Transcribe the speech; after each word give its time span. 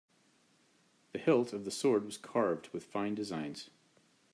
The 1.13 1.19
hilt 1.19 1.53
of 1.53 1.63
the 1.63 1.69
sword 1.69 2.05
was 2.05 2.17
carved 2.17 2.69
with 2.69 2.85
fine 2.85 3.13
designs. 3.13 3.69